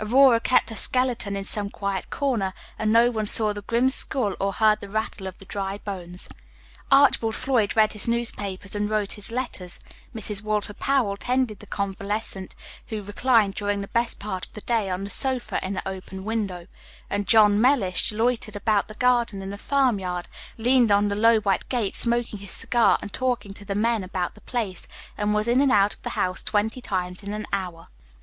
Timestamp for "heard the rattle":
4.54-5.26